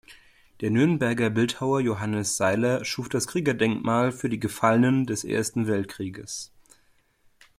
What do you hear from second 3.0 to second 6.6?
das Kriegerdenkmal für die Gefallenen des Ersten Weltkrieges.